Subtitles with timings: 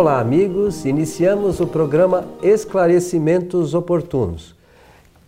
[0.00, 0.86] Olá, amigos.
[0.86, 4.54] Iniciamos o programa Esclarecimentos Oportunos.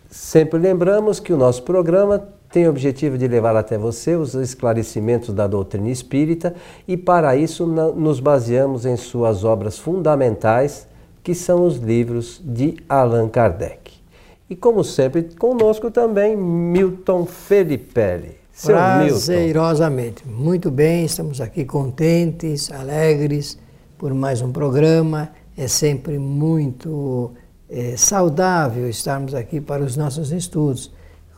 [0.09, 5.31] Sempre lembramos que o nosso programa tem o objetivo de levar até você os esclarecimentos
[5.31, 6.55] da doutrina espírita
[6.87, 10.87] e, para isso, nos baseamos em suas obras fundamentais,
[11.21, 13.91] que são os livros de Allan Kardec.
[14.49, 18.39] E, como sempre, conosco também Milton Felipe.
[18.51, 20.27] Seu Prazerosamente.
[20.27, 20.43] Milton.
[20.43, 23.61] Muito bem, estamos aqui contentes, alegres
[24.03, 25.29] por mais um programa.
[25.55, 27.31] É sempre muito
[27.69, 30.91] é, saudável estarmos aqui para os nossos estudos.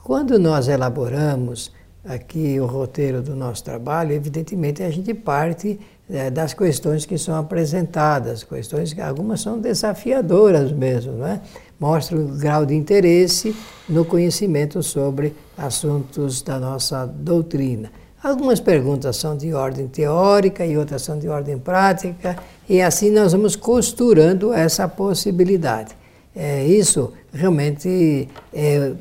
[0.03, 1.71] Quando nós elaboramos
[2.03, 7.35] aqui o roteiro do nosso trabalho, evidentemente a gente parte é, das questões que são
[7.35, 11.41] apresentadas, questões que algumas são desafiadoras mesmo, não é?
[11.79, 13.55] Mostra o grau de interesse
[13.87, 17.91] no conhecimento sobre assuntos da nossa doutrina.
[18.25, 22.35] Algumas perguntas são de ordem teórica e outras são de ordem prática,
[22.67, 25.95] e assim nós vamos costurando essa possibilidade.
[26.35, 28.95] É, isso realmente, é,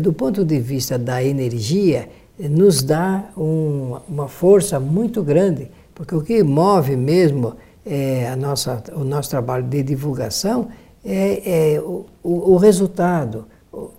[0.00, 6.22] do ponto de vista da energia, nos dá um, uma força muito grande, porque o
[6.22, 10.68] que move mesmo é, a nossa, o nosso trabalho de divulgação
[11.04, 13.90] é, é o, o, o, resultado, o,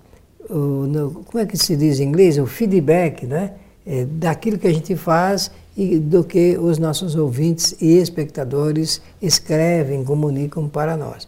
[0.55, 2.37] no, como é que se diz em inglês?
[2.37, 3.55] O feedback, né?
[3.85, 10.03] É, daquilo que a gente faz e do que os nossos ouvintes e espectadores escrevem,
[10.03, 11.27] comunicam para nós.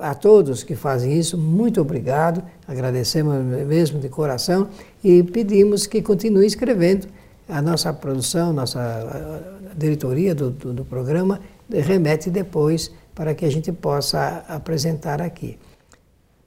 [0.00, 3.34] A todos que fazem isso, muito obrigado, agradecemos
[3.66, 4.68] mesmo de coração
[5.02, 7.08] e pedimos que continue escrevendo.
[7.48, 9.42] A nossa produção, nossa
[9.76, 15.58] diretoria do, do, do programa remete depois para que a gente possa apresentar aqui.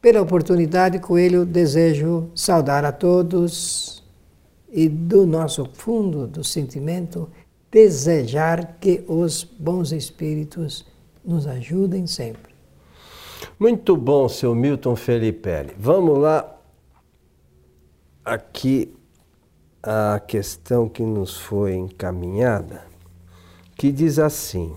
[0.02, 4.01] Pela oportunidade, Coelho, desejo saudar a todos,
[4.72, 7.30] e do nosso fundo do sentimento
[7.70, 10.86] desejar que os bons espíritos
[11.24, 12.52] nos ajudem sempre.
[13.60, 15.50] Muito bom, seu Milton Felipe.
[15.78, 16.58] Vamos lá.
[18.24, 18.94] Aqui
[19.84, 22.84] a questão que nos foi encaminhada,
[23.76, 24.76] que diz assim: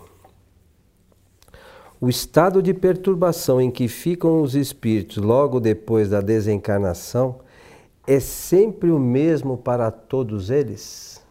[2.00, 7.40] O estado de perturbação em que ficam os espíritos logo depois da desencarnação
[8.06, 11.22] é sempre o mesmo para todos eles?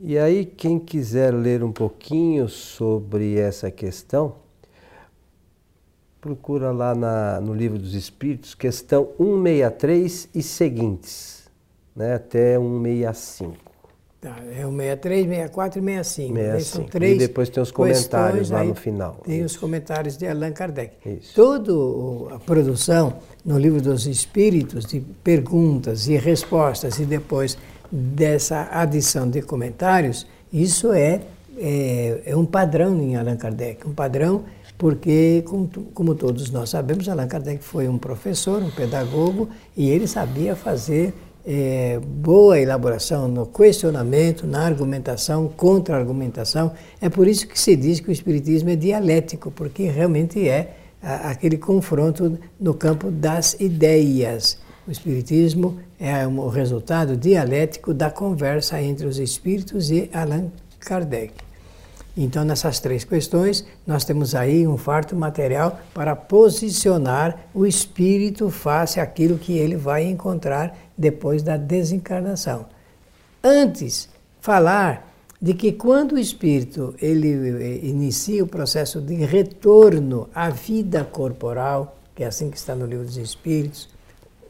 [0.00, 4.36] E aí, quem quiser ler um pouquinho sobre essa questão,
[6.20, 11.50] procura lá na, no Livro dos Espíritos, questão 163 e seguintes,
[11.96, 13.67] né, até 165.
[14.20, 16.34] Tá, é o 63, 64 e 65.
[16.34, 16.64] 65.
[16.64, 19.20] São três e depois tem os comentários lá no final.
[19.24, 19.46] Tem Isso.
[19.46, 20.96] os comentários de Allan Kardec.
[21.06, 21.34] Isso.
[21.36, 27.56] Toda a produção no livro dos Espíritos de perguntas e respostas e depois
[27.92, 31.20] dessa adição de comentários, isso é,
[31.56, 33.86] é, é um padrão em Allan Kardec.
[33.86, 34.44] Um padrão
[34.76, 40.08] porque, como, como todos nós sabemos, Allan Kardec foi um professor, um pedagogo e ele
[40.08, 41.14] sabia fazer
[41.50, 46.72] é, boa elaboração no questionamento, na argumentação, contra-argumentação.
[47.00, 51.30] É por isso que se diz que o Espiritismo é dialético, porque realmente é a,
[51.30, 54.58] aquele confronto no campo das ideias.
[54.86, 61.47] O Espiritismo é o resultado dialético da conversa entre os espíritos e Allan Kardec.
[62.20, 68.98] Então, nessas três questões, nós temos aí um farto material para posicionar o espírito face
[68.98, 72.66] àquilo que ele vai encontrar depois da desencarnação.
[73.40, 74.08] Antes,
[74.40, 77.28] falar de que quando o espírito ele
[77.62, 82.84] eh, inicia o processo de retorno à vida corporal, que é assim que está no
[82.84, 83.88] livro dos espíritos,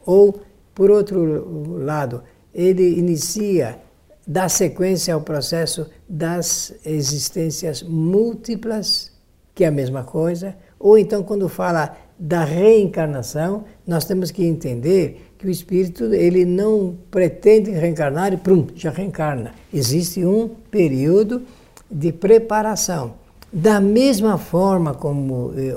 [0.07, 0.41] ou
[0.75, 2.23] por outro lado,
[2.55, 3.79] ele inicia
[4.29, 9.11] dá sequência ao processo das existências múltiplas,
[9.55, 15.33] que é a mesma coisa, ou então quando fala da reencarnação, nós temos que entender
[15.39, 19.53] que o espírito ele não pretende reencarnar e prum, já reencarna.
[19.73, 21.43] Existe um período
[21.91, 23.15] de preparação.
[23.51, 25.75] Da mesma forma como eh,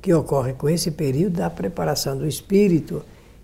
[0.00, 3.02] que ocorre com esse período da preparação do espírito,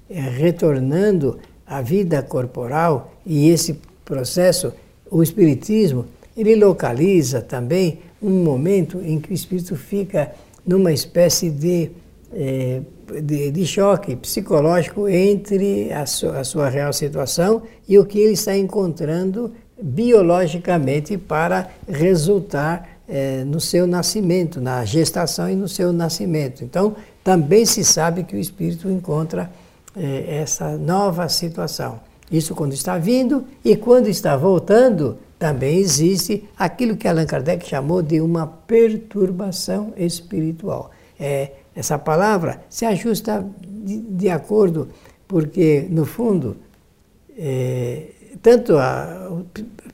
[0.09, 4.73] eh, retornando à vida corporal e esse processo,
[5.11, 10.33] o Espiritismo, ele localiza também um momento em que o espírito fica
[10.67, 11.91] numa espécie de,
[12.33, 12.81] é,
[13.23, 18.57] de, de, choque psicológico entre a, a sua real situação e o que ele está
[18.57, 26.65] encontrando biologicamente para resultar é, no seu nascimento, na gestação e no seu nascimento.
[26.65, 29.51] Então, também se sabe que o espírito encontra
[29.97, 32.01] é, essa nova situação.
[32.31, 38.03] Isso quando está vindo e quando está voltando, também existe aquilo que Allan Kardec chamou
[38.03, 40.91] de uma perturbação espiritual.
[41.19, 44.89] É, essa palavra se ajusta de, de acordo,
[45.29, 46.57] porque, no fundo,
[47.37, 48.09] é,
[48.43, 49.43] tanto a,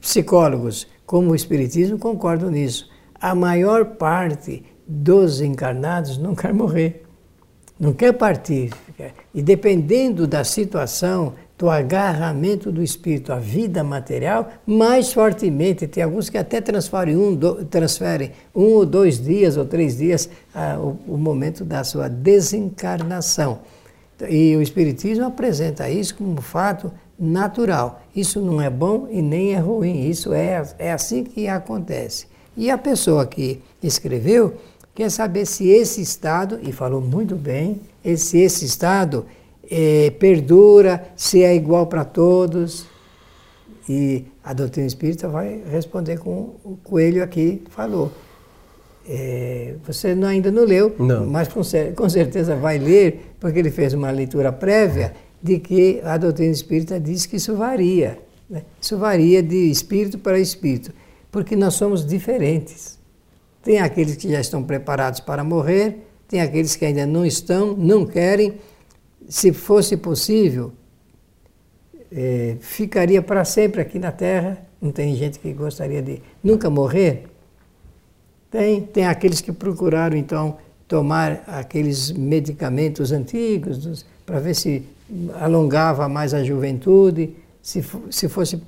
[0.00, 2.88] psicólogos como o Espiritismo concordam nisso.
[3.20, 7.04] A maior parte dos encarnados não quer morrer,
[7.78, 8.70] não quer partir.
[9.34, 15.86] E dependendo da situação, do agarramento do espírito à vida material, mais fortemente.
[15.86, 20.28] Tem alguns que até transferem um, do, transferem um ou dois dias ou três dias
[20.52, 23.60] ah, o, o momento da sua desencarnação.
[24.28, 28.02] E o Espiritismo apresenta isso como um fato natural.
[28.14, 32.26] Isso não é bom e nem é ruim, isso é, é assim que acontece.
[32.56, 34.54] E a pessoa que escreveu
[34.96, 37.80] quer saber se esse estado, e falou muito bem,
[38.16, 39.26] se esse estado
[39.72, 42.84] é, perdura, se é igual para todos.
[43.88, 48.12] E a doutrina espírita vai responder com o coelho aqui falou.
[49.08, 51.26] É, você não, ainda não leu, não.
[51.26, 51.62] mas com,
[51.96, 57.00] com, certeza vai ler, porque ele fez uma leitura prévia de que a doutrina espírita
[57.00, 58.18] diz que isso varia.
[58.48, 58.62] Né?
[58.80, 60.92] Isso varia de espírito para espírito,
[61.32, 62.98] porque nós somos diferentes.
[63.62, 68.06] Tem aqueles que já estão preparados para morrer, tem aqueles que ainda não estão, não
[68.06, 68.54] querem.
[69.28, 70.72] Se fosse possível,
[72.10, 74.58] é, ficaria para sempre aqui na Terra.
[74.80, 77.24] Não tem gente que gostaria de nunca morrer?
[78.50, 78.82] Tem.
[78.82, 84.84] Tem aqueles que procuraram, então, tomar aqueles medicamentos antigos para ver se
[85.40, 88.60] alongava mais a juventude, se, se fosse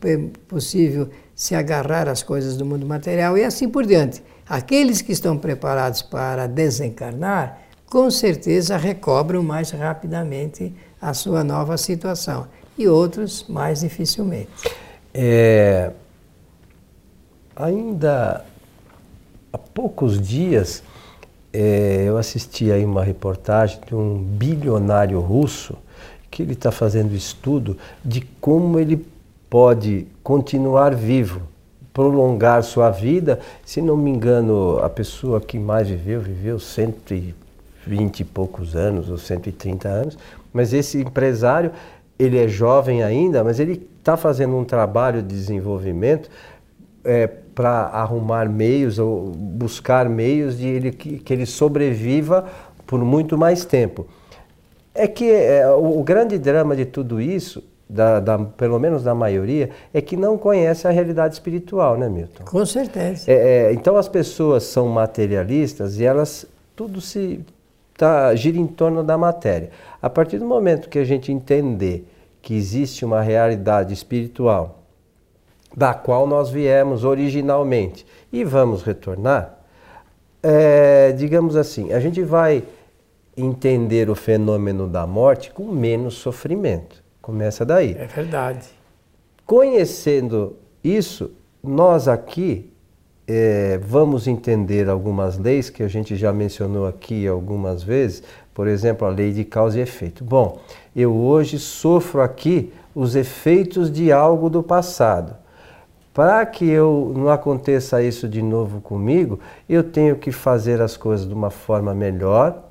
[0.49, 4.23] possível se agarrar às coisas do mundo material e assim por diante.
[4.49, 12.47] Aqueles que estão preparados para desencarnar, com certeza recobram mais rapidamente a sua nova situação
[12.77, 14.51] e outros mais dificilmente.
[15.13, 15.93] É,
[17.55, 18.45] ainda
[19.53, 20.83] há poucos dias
[21.53, 25.77] é, eu assisti aí uma reportagem de um bilionário russo
[26.29, 29.07] que ele está fazendo estudo de como ele
[29.49, 31.43] pode continuar vivo,
[31.93, 33.39] prolongar sua vida.
[33.65, 36.59] Se não me engano, a pessoa que mais viveu, viveu
[37.85, 40.19] 120 e poucos anos ou 130 anos,
[40.53, 41.73] mas esse empresário,
[42.19, 46.31] ele é jovem ainda, mas ele está fazendo um trabalho de desenvolvimento
[47.05, 52.47] é, para arrumar meios ou buscar meios de ele, que, que ele sobreviva
[52.87, 54.07] por muito mais tempo.
[54.95, 59.15] É que é, o, o, grande drama de tudo isso, da, da, pelo menos da
[59.15, 62.45] maioria, é que não conhece a realidade espiritual, né, Milton?
[62.45, 63.31] Com certeza.
[63.31, 66.47] É, é, então as pessoas são materialistas e elas
[66.77, 67.41] tudo se
[67.97, 69.71] tá, gira em torno da matéria.
[70.01, 72.09] A partir do momento que a gente entender
[72.43, 74.83] que existe uma realidade espiritual
[75.77, 79.59] da qual nós viemos originalmente e vamos retornar,
[80.43, 82.63] é, digamos assim, a gente vai
[83.37, 87.03] entender o fenômeno da morte com menos sofrimento.
[87.21, 87.97] Começa daí.
[87.99, 88.69] É verdade.
[89.47, 91.33] Conhecendo isso,
[91.63, 92.71] nós aqui
[93.27, 98.23] é, vamos entender algumas leis que a gente já mencionou aqui algumas vezes,
[98.53, 100.23] por exemplo, a lei de causa e efeito.
[100.23, 100.61] Bom,
[100.95, 105.37] eu hoje sofro aqui os efeitos de algo do passado.
[106.13, 111.27] Para que eu não aconteça isso de novo comigo, eu tenho que fazer as coisas
[111.27, 112.63] de uma forma melhor,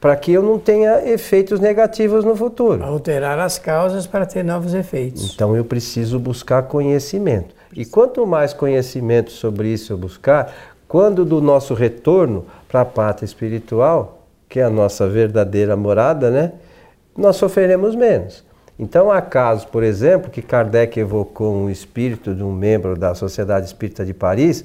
[0.00, 2.82] para que eu não tenha efeitos negativos no futuro.
[2.82, 5.34] Alterar as causas para ter novos efeitos.
[5.34, 7.54] Então eu preciso buscar conhecimento.
[7.74, 10.52] E quanto mais conhecimento sobre isso eu buscar,
[10.88, 16.52] quando do nosso retorno para a pátria espiritual, que é a nossa verdadeira morada, né,
[17.16, 18.44] nós sofreremos menos.
[18.78, 23.66] Então há casos, por exemplo, que Kardec evocou um espírito de um membro da Sociedade
[23.66, 24.64] Espírita de Paris,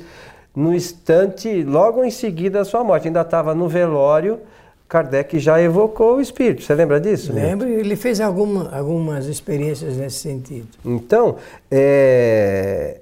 [0.55, 4.39] no instante, logo em seguida da sua morte, ainda estava no velório,
[4.88, 6.63] Kardec já evocou o espírito.
[6.63, 7.34] Você lembra disso?
[7.34, 10.68] Lembro, ele fez alguma, algumas experiências nesse sentido.
[10.86, 11.38] Então,
[11.72, 13.01] é,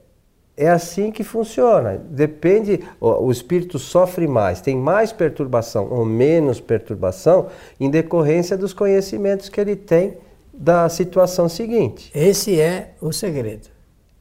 [0.55, 2.01] é assim que funciona.
[2.09, 7.47] Depende, o, o espírito sofre mais, tem mais perturbação ou menos perturbação
[7.79, 10.17] em decorrência dos conhecimentos que ele tem
[10.53, 12.11] da situação seguinte.
[12.15, 13.67] Esse é o segredo.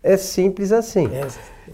[0.03, 1.09] É simples assim.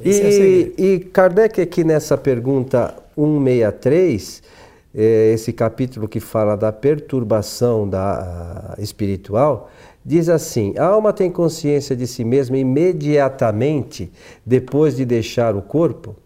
[0.04, 4.49] Esse, esse e, é e Kardec aqui nessa pergunta 163 é,
[4.95, 9.71] esse capítulo que fala da perturbação da espiritual,
[10.04, 14.11] diz assim: a alma tem consciência de si mesma imediatamente
[14.45, 16.16] depois de deixar o corpo?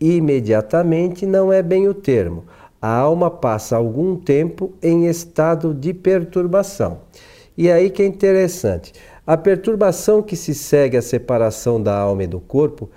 [0.00, 2.44] Imediatamente não é bem o termo.
[2.80, 7.00] A alma passa algum tempo em estado de perturbação.
[7.56, 8.92] E aí que é interessante.
[9.26, 12.88] A perturbação que se segue à separação da alma e do corpo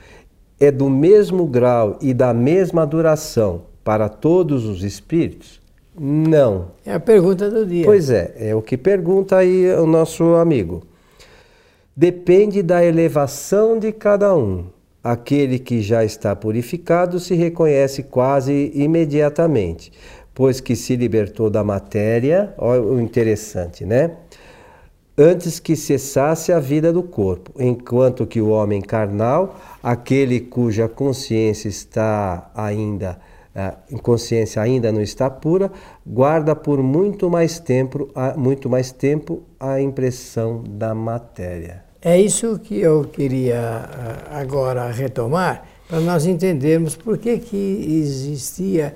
[0.59, 5.59] é do mesmo grau e da mesma duração para todos os espíritos?
[5.99, 6.67] Não.
[6.85, 7.85] É a pergunta do dia.
[7.85, 10.83] Pois é, é o que pergunta aí o nosso amigo.
[11.97, 14.65] Depende da elevação de cada um.
[15.03, 19.91] Aquele que já está purificado se reconhece quase imediatamente,
[20.35, 24.11] pois que se libertou da matéria, olha o interessante, né?
[25.17, 31.67] Antes que cessasse a vida do corpo, enquanto que o homem carnal, aquele cuja consciência
[31.67, 33.17] está ainda
[33.55, 35.71] a inconsciência ainda não está pura,
[36.05, 41.83] guarda por muito mais tempo, muito mais tempo a impressão da matéria.
[42.01, 43.89] É isso que eu queria
[44.31, 48.95] agora retomar, para nós entendermos por que, que existia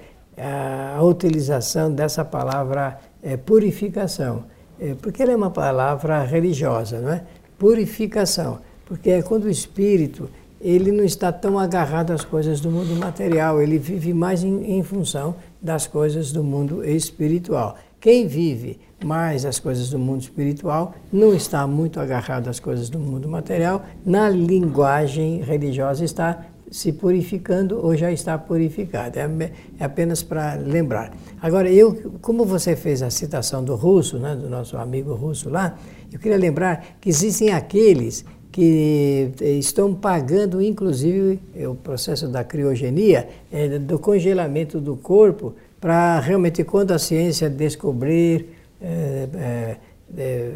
[0.96, 4.46] a utilização dessa palavra é, purificação.
[4.80, 7.24] É, porque ela é uma palavra religiosa, não é?
[7.58, 8.60] Purificação.
[8.86, 10.30] Porque é quando o espírito
[10.64, 14.82] ele não está tão agarrado às coisas do mundo material, ele vive mais em, em
[14.82, 17.76] função das coisas do mundo espiritual.
[18.00, 22.98] Quem vive mais as coisas do mundo espiritual não está muito agarrado às coisas do
[22.98, 29.20] mundo material, na linguagem religiosa está se purificando ou já está purificado.
[29.20, 31.14] É, é apenas para lembrar.
[31.42, 35.78] Agora, eu, como você fez a citação do russo, né, do nosso amigo russo lá,
[36.12, 43.80] eu queria lembrar que existem aqueles que estão pagando, inclusive, o processo da criogenia, é,
[43.80, 48.46] do congelamento do corpo, para realmente, quando a ciência descobrir
[48.80, 49.78] é, é,
[50.16, 50.52] é,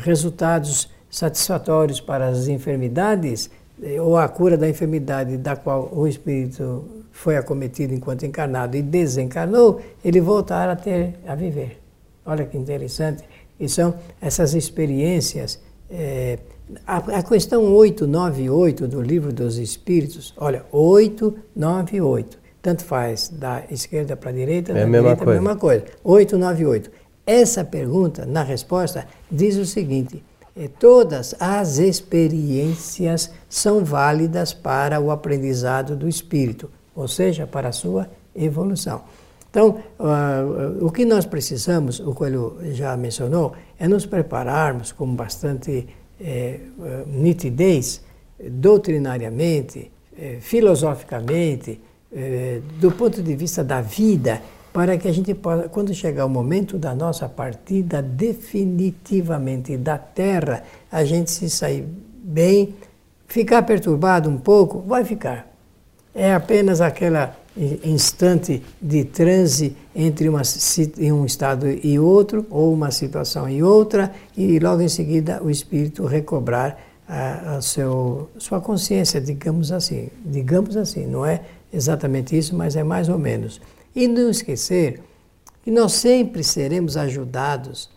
[0.00, 3.50] resultados satisfatórios para as enfermidades,
[3.82, 8.82] é, ou a cura da enfermidade da qual o espírito foi acometido enquanto encarnado e
[8.82, 11.78] desencarnou, ele voltar a ter a viver.
[12.24, 13.22] Olha que interessante.
[13.60, 16.38] E são essas experiências é,
[16.86, 24.30] a, a questão 898 do Livro dos Espíritos, olha, 898, tanto faz da esquerda para
[24.30, 25.38] a direita, é da a mesma direita, coisa.
[25.38, 25.84] a mesma coisa.
[26.04, 26.90] 898.
[27.26, 30.22] Essa pergunta, na resposta, diz o seguinte:
[30.56, 37.72] eh, todas as experiências são válidas para o aprendizado do espírito, ou seja, para a
[37.72, 39.02] sua evolução.
[39.52, 45.86] Então, uh, o que nós precisamos, o Coelho já mencionou, é nos prepararmos com bastante
[46.22, 46.60] é,
[47.06, 48.02] nitidez,
[48.40, 51.80] doutrinariamente, é, filosoficamente,
[52.14, 56.28] é, do ponto de vista da vida, para que a gente possa, quando chegar o
[56.28, 61.86] momento da nossa partida definitivamente da Terra, a gente se sair
[62.22, 62.74] bem,
[63.26, 65.50] ficar perturbado um pouco, vai ficar.
[66.14, 67.36] É apenas aquela
[67.84, 70.42] instante de transe entre uma,
[71.00, 76.06] um estado e outro, ou uma situação e outra, e logo em seguida o espírito
[76.06, 80.08] recobrar a, a seu, sua consciência, digamos assim.
[80.24, 81.42] Digamos assim, não é
[81.72, 83.60] exatamente isso, mas é mais ou menos.
[83.94, 85.00] E não esquecer
[85.62, 87.90] que nós sempre seremos ajudados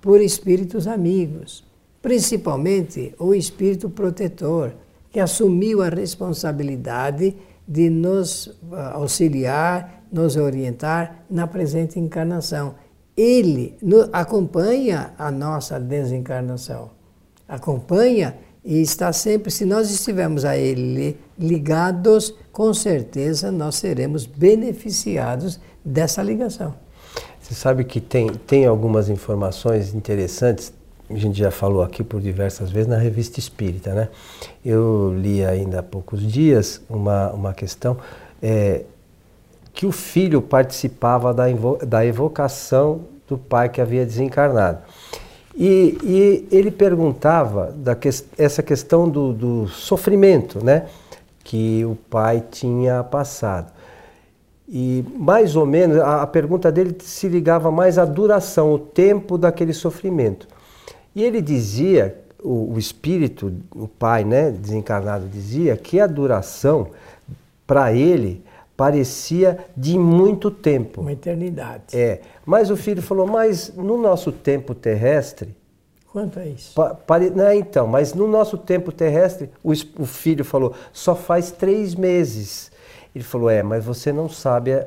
[0.00, 1.64] por espíritos amigos,
[2.00, 4.72] principalmente o espírito protetor,
[5.10, 7.34] que assumiu a responsabilidade
[7.66, 12.74] de nos ah, auxiliar, nos orientar na presente encarnação.
[13.16, 13.76] Ele
[14.12, 16.90] acompanha a nossa desencarnação,
[17.48, 25.60] acompanha e está sempre, se nós estivermos a Ele ligados, com certeza nós seremos beneficiados
[25.84, 26.74] dessa ligação.
[27.40, 30.72] Você sabe que tem, tem algumas informações interessantes
[31.10, 34.08] a gente já falou aqui por diversas vezes na revista Espírita, né?
[34.64, 37.96] Eu li ainda há poucos dias uma, uma questão
[38.40, 38.82] é,
[39.72, 41.44] que o filho participava da,
[41.86, 44.78] da evocação do pai que havia desencarnado.
[45.56, 50.86] E, e ele perguntava da que, essa questão do, do sofrimento, né?
[51.42, 53.72] Que o pai tinha passado.
[54.68, 59.36] E mais ou menos a, a pergunta dele se ligava mais à duração, o tempo
[59.36, 60.46] daquele sofrimento.
[61.14, 66.88] E ele dizia, o, o espírito, o pai né, desencarnado dizia que a duração
[67.66, 68.44] para ele
[68.76, 71.02] parecia de muito tempo.
[71.02, 71.94] Uma eternidade.
[71.94, 72.22] É.
[72.46, 75.54] Mas o filho falou, mas no nosso tempo terrestre.
[76.10, 76.74] Quanto é isso?
[76.74, 81.50] Pa, pare, não, então, mas no nosso tempo terrestre, o, o filho falou, só faz
[81.50, 82.72] três meses.
[83.14, 84.86] Ele falou, é, mas você não sabe a,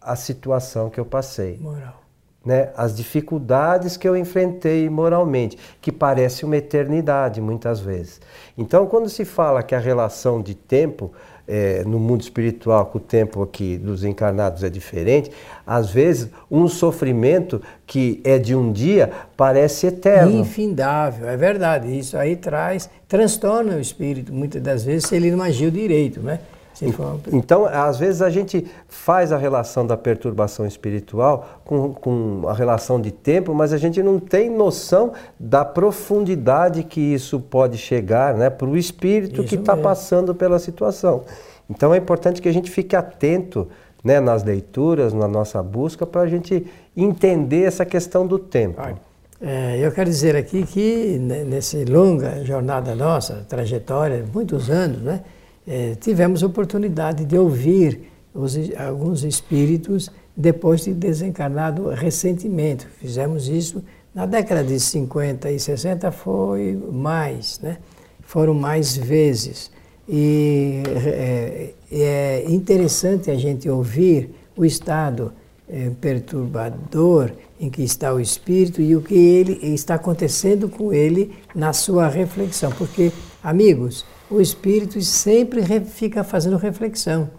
[0.00, 1.58] a situação que eu passei.
[1.58, 2.01] Moral.
[2.44, 8.20] Né, as dificuldades que eu enfrentei moralmente, que parece uma eternidade muitas vezes.
[8.56, 11.12] Então, quando se fala que a relação de tempo
[11.46, 15.30] é, no mundo espiritual, com o tempo aqui dos encarnados é diferente,
[15.66, 20.40] às vezes um sofrimento que é de um dia parece eterno.
[20.40, 21.96] Infindável, é verdade.
[21.96, 26.40] Isso aí traz, transtorna o espírito, muitas das vezes, se ele não agiu direito, né?
[27.32, 33.00] Então, às vezes a gente faz a relação da perturbação espiritual com, com a relação
[33.00, 38.50] de tempo, mas a gente não tem noção da profundidade que isso pode chegar né,
[38.50, 41.22] para o espírito isso que está passando pela situação.
[41.70, 43.68] Então é importante que a gente fique atento
[44.02, 48.80] né, nas leituras, na nossa busca, para a gente entender essa questão do tempo.
[49.40, 55.22] É, eu quero dizer aqui que nessa longa jornada nossa, trajetória, muitos anos, né?
[55.66, 62.86] É, tivemos oportunidade de ouvir os, alguns espíritos depois de desencarnado recentemente.
[62.98, 63.82] Fizemos isso
[64.14, 67.78] na década de 50 e 60, foi mais, né?
[68.20, 69.70] foram mais vezes.
[70.08, 75.32] E é, é interessante a gente ouvir o estado
[75.68, 81.32] é, perturbador em que está o espírito e o que ele está acontecendo com ele
[81.54, 82.70] na sua reflexão.
[82.72, 87.30] Porque, amigos, o espírito sempre fica fazendo reflexão.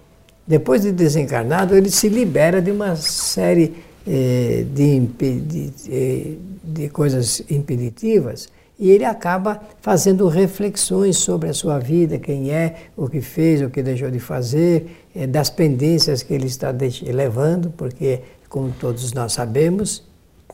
[0.45, 3.73] Depois de desencarnado, ele se libera de uma série
[4.05, 6.33] eh, de, de, eh,
[6.63, 13.07] de coisas impeditivas e ele acaba fazendo reflexões sobre a sua vida, quem é, o
[13.07, 18.19] que fez, o que deixou de fazer, eh, das pendências que ele está levando, porque,
[18.49, 20.03] como todos nós sabemos,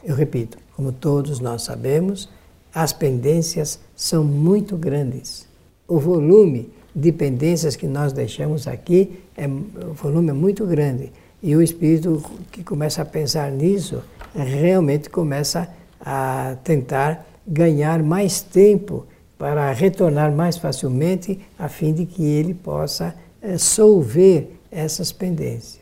[0.03, 2.29] eu repito, como todos nós sabemos,
[2.73, 5.48] as pendências são muito grandes
[5.89, 11.11] o volume de pendências que nós deixamos aqui, é, o volume é muito grande.
[11.41, 14.01] E o espírito que começa a pensar nisso,
[14.35, 15.67] realmente começa
[15.99, 19.05] a tentar ganhar mais tempo
[19.37, 25.79] para retornar mais facilmente, a fim de que ele possa é, solver essas pendências.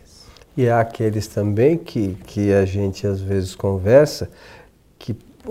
[0.56, 4.30] E há aqueles também que, que a gente às vezes conversa,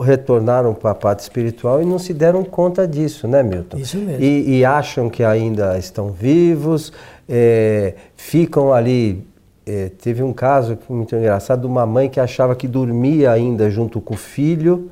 [0.00, 3.78] retornaram para a parte espiritual e não se deram conta disso, né, Milton?
[3.78, 4.22] Isso mesmo.
[4.22, 6.92] E, e acham que ainda estão vivos,
[7.28, 9.26] é, ficam ali.
[9.66, 14.00] É, teve um caso muito engraçado de uma mãe que achava que dormia ainda junto
[14.00, 14.90] com o filho,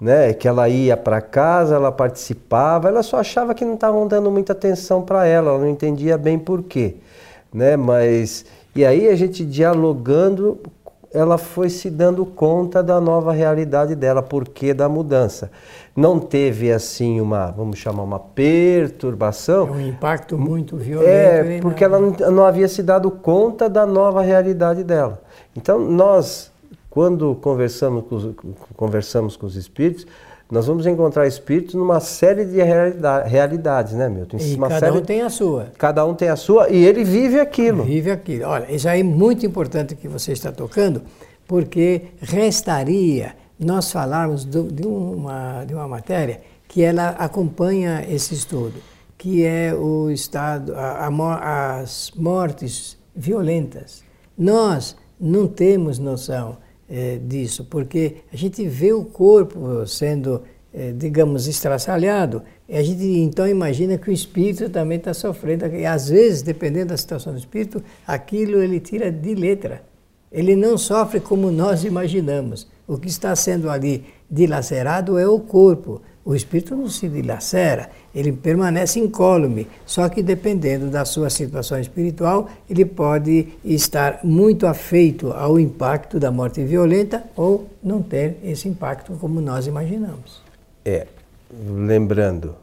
[0.00, 0.32] né?
[0.32, 4.52] Que ela ia para casa, ela participava, ela só achava que não estavam dando muita
[4.52, 6.96] atenção para ela, ela não entendia bem por quê,
[7.52, 7.76] né?
[7.76, 8.44] Mas
[8.74, 10.58] e aí a gente dialogando
[11.12, 15.50] ela foi se dando conta da nova realidade dela, porque da mudança.
[15.96, 19.68] Não teve assim uma, vamos chamar uma perturbação.
[19.68, 21.10] É um impacto muito violento.
[21.10, 25.20] É, porque ela não, não havia se dado conta da nova realidade dela.
[25.56, 26.52] Então nós,
[26.88, 28.34] quando conversamos com,
[28.76, 30.06] conversamos com os espíritos,
[30.50, 32.58] nós vamos encontrar espíritos numa série de
[33.26, 34.38] realidades, né, Milton?
[34.38, 34.98] E uma cada série...
[34.98, 35.68] um tem a sua.
[35.78, 37.84] Cada um tem a sua e ele vive aquilo.
[37.84, 38.46] Vive aquilo.
[38.46, 41.02] Olha, isso aí é muito importante que você está tocando,
[41.46, 48.80] porque restaria nós falarmos do, de, uma, de uma matéria que ela acompanha esse estudo,
[49.18, 54.02] que é o estado, a, a, as mortes violentas.
[54.36, 56.56] Nós não temos noção
[56.90, 60.42] é, disso, porque a gente vê o corpo sendo,
[60.74, 65.66] é, digamos, estraçalhado, e a gente então imagina que o espírito também está sofrendo.
[65.66, 69.82] E às vezes, dependendo da situação do espírito, aquilo ele tira de letra.
[70.30, 72.68] Ele não sofre como nós imaginamos.
[72.86, 76.00] O que está sendo ali dilacerado é o corpo.
[76.24, 82.48] O espírito não se dilacera, ele permanece incólume, só que dependendo da sua situação espiritual,
[82.68, 89.14] ele pode estar muito afeito ao impacto da morte violenta ou não ter esse impacto
[89.14, 90.42] como nós imaginamos.
[90.84, 91.06] É,
[91.68, 92.54] lembrando,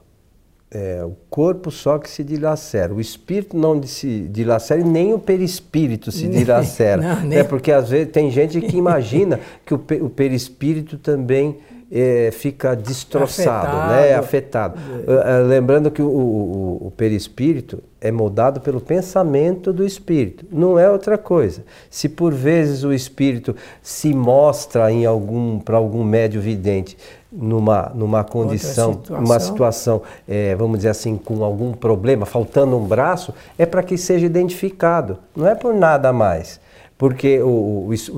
[0.69, 5.19] é, o corpo só que se dilacera, o espírito não se dilacera e nem o
[5.19, 7.01] perispírito se dilacera.
[7.01, 7.39] não, nem...
[7.39, 11.58] É porque às vezes tem gente que imagina que o, o perispírito também
[11.91, 13.91] é, fica destroçado, afetado.
[13.93, 14.13] Né?
[14.15, 14.80] afetado.
[15.08, 15.39] É.
[15.47, 21.17] Lembrando que o, o, o, perispírito é moldado pelo pensamento do espírito, não é outra
[21.17, 21.63] coisa.
[21.89, 26.97] Se por vezes o espírito se mostra em algum para algum médio vidente
[27.31, 29.25] numa, numa condição, situação.
[29.25, 33.97] uma situação, é, vamos dizer assim, com algum problema, faltando um braço, é para que
[33.97, 36.59] seja identificado, não é por nada mais
[36.97, 38.09] porque o, o, os,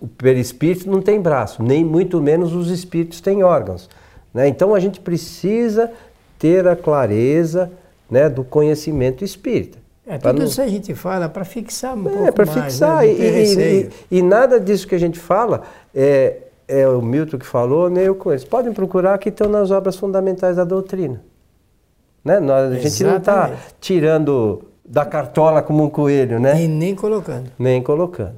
[0.00, 3.88] o perispírito não tem braço, nem muito menos os espíritos têm órgãos.
[4.32, 4.48] Né?
[4.48, 5.90] Então a gente precisa
[6.38, 7.70] ter a clareza
[8.08, 9.78] né, do conhecimento espírita.
[10.06, 10.46] É, tudo não...
[10.46, 12.98] isso a gente fala para fixar um é, pouco para fixar.
[12.98, 13.12] Né?
[13.12, 15.62] E, e, e, nada disso que a gente fala
[15.94, 16.36] é,
[16.70, 18.44] é o Milton que falou, nem eu com eles.
[18.44, 21.20] Podem procurar que estão nas obras fundamentais da doutrina.
[22.24, 22.38] Né?
[22.38, 26.62] Nós, a gente não está tirando da cartola como um coelho, né?
[26.62, 27.50] E nem colocando.
[27.58, 28.34] Nem colocando.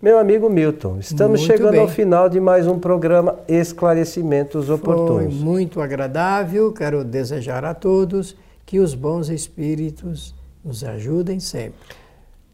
[0.00, 1.80] Meu amigo Milton, estamos muito chegando bem.
[1.80, 5.34] ao final de mais um programa Esclarecimentos Oportunos.
[5.34, 11.78] Foi muito agradável, quero desejar a todos que os bons espíritos nos ajudem sempre.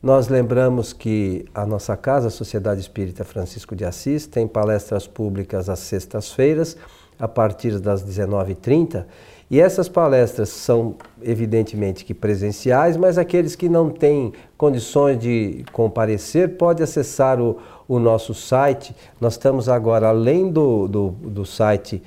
[0.02, 5.68] Nós lembramos que a nossa casa, a Sociedade Espírita Francisco de Assis, tem palestras públicas
[5.68, 6.74] às sextas-feiras,
[7.18, 9.04] a partir das 19h30
[9.50, 16.56] e essas palestras são, evidentemente, que presenciais, mas aqueles que não têm condições de comparecer,
[16.56, 17.58] pode acessar o,
[17.88, 18.94] o nosso site.
[19.20, 22.00] Nós estamos agora, além do, do, do site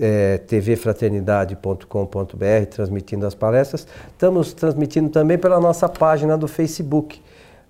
[0.00, 7.20] é, tvfraternidade.com.br, transmitindo as palestras, estamos transmitindo também pela nossa página do Facebook.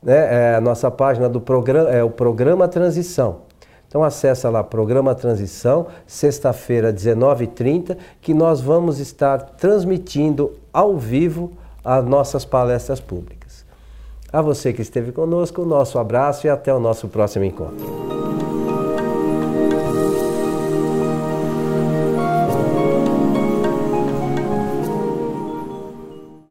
[0.03, 0.53] Né?
[0.53, 3.47] É a nossa página do programa, é o programa Transição.
[3.89, 11.53] Então acessa lá Programa Transição, sexta-feira, 19h30, que nós vamos estar transmitindo ao vivo
[11.85, 13.65] as nossas palestras públicas.
[14.33, 18.56] A você que esteve conosco, o nosso abraço e até o nosso próximo encontro.